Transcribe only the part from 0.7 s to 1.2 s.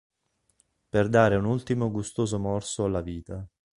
Per